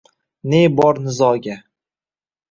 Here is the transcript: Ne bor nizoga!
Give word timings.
Ne 0.51 0.61
bor 0.77 1.01
nizoga! 1.07 1.57